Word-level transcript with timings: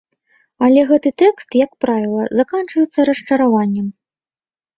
Але 0.67 0.85
гэты 0.91 1.09
тэст, 1.21 1.47
як 1.65 1.71
правіла, 1.85 2.23
заканчваецца 2.41 2.99
расчараваннем. 3.11 3.87